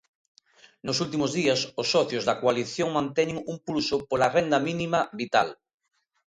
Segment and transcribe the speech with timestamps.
[0.85, 5.49] Nos últimos días, os socios da coalición manteñen un pulso pola renda mínima vital.